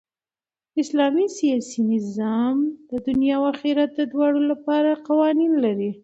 [0.73, 2.57] د اسلام سیاسي نظام
[2.89, 5.91] د دؤنيا او آخرت دواړو له پاره قوانين لري.